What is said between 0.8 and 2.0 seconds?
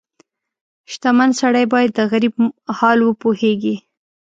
•شتمن سړی باید د